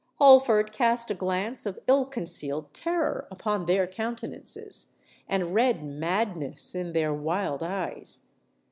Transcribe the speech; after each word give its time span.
Holford 0.15 0.71
cast 0.71 1.11
a 1.11 1.13
glance 1.13 1.67
of 1.67 1.77
ill 1.87 2.05
concealed 2.07 2.73
terror 2.73 3.27
upon 3.29 3.67
their 3.67 3.85
countenances, 3.85 4.95
and 5.29 5.53
read 5.53 5.83
madness 5.85 6.73
in 6.73 6.93
their 6.93 7.13
wild 7.13 7.61
eyes. 7.61 8.25